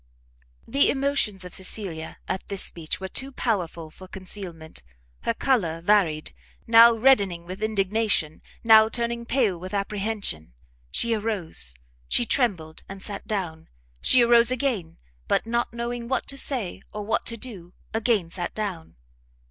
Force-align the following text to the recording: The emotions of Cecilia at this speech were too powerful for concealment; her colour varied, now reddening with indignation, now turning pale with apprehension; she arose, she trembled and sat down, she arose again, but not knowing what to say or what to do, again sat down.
The 0.67 0.89
emotions 0.89 1.45
of 1.45 1.53
Cecilia 1.53 2.17
at 2.27 2.47
this 2.47 2.63
speech 2.63 2.99
were 2.99 3.07
too 3.07 3.31
powerful 3.31 3.91
for 3.91 4.07
concealment; 4.07 4.81
her 5.25 5.33
colour 5.35 5.79
varied, 5.79 6.33
now 6.65 6.95
reddening 6.95 7.45
with 7.45 7.61
indignation, 7.61 8.41
now 8.63 8.89
turning 8.89 9.27
pale 9.27 9.59
with 9.59 9.75
apprehension; 9.75 10.53
she 10.89 11.13
arose, 11.13 11.75
she 12.09 12.25
trembled 12.25 12.81
and 12.89 13.03
sat 13.03 13.27
down, 13.27 13.67
she 14.01 14.23
arose 14.23 14.49
again, 14.49 14.97
but 15.27 15.45
not 15.45 15.71
knowing 15.71 16.07
what 16.07 16.25
to 16.29 16.35
say 16.35 16.81
or 16.91 17.03
what 17.05 17.23
to 17.27 17.37
do, 17.37 17.75
again 17.93 18.31
sat 18.31 18.55
down. 18.55 18.95